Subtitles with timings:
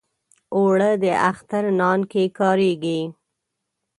[0.55, 2.99] اوړه د اختر نان کې کارېږي